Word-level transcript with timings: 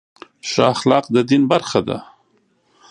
ښه 0.49 0.63
اخلاق 0.73 1.05
د 1.15 1.17
دین 1.29 1.43
برخه 1.51 1.79
ده. 1.87 1.97